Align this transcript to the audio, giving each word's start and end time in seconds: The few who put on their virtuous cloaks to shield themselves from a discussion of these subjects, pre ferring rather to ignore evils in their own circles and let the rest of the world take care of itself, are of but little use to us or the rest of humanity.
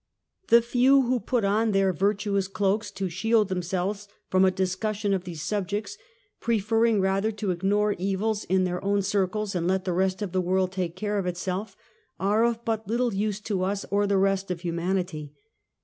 The 0.47 0.63
few 0.63 1.03
who 1.03 1.19
put 1.19 1.45
on 1.45 1.73
their 1.73 1.93
virtuous 1.93 2.47
cloaks 2.47 2.89
to 2.89 3.07
shield 3.07 3.49
themselves 3.49 4.07
from 4.29 4.43
a 4.43 4.49
discussion 4.49 5.13
of 5.13 5.25
these 5.25 5.43
subjects, 5.43 5.95
pre 6.39 6.59
ferring 6.59 6.99
rather 6.99 7.31
to 7.33 7.51
ignore 7.51 7.93
evils 7.93 8.43
in 8.45 8.63
their 8.63 8.83
own 8.83 9.03
circles 9.03 9.53
and 9.53 9.67
let 9.67 9.85
the 9.85 9.93
rest 9.93 10.23
of 10.23 10.31
the 10.31 10.41
world 10.41 10.71
take 10.71 10.95
care 10.95 11.19
of 11.19 11.27
itself, 11.27 11.77
are 12.19 12.43
of 12.43 12.65
but 12.65 12.87
little 12.87 13.13
use 13.13 13.39
to 13.41 13.61
us 13.61 13.85
or 13.91 14.07
the 14.07 14.17
rest 14.17 14.49
of 14.49 14.61
humanity. 14.61 15.33